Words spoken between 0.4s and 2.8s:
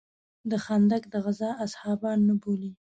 د خندق د غزا اصحابان نه بولې.